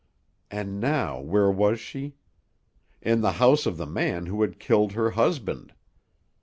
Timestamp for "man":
3.85-4.25